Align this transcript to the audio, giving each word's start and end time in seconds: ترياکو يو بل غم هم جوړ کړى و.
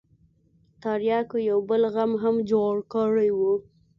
ترياکو 0.83 1.37
يو 1.49 1.59
بل 1.69 1.81
غم 1.93 2.11
هم 2.23 2.35
جوړ 2.51 2.73
کړى 2.93 3.29
و. 3.37 3.39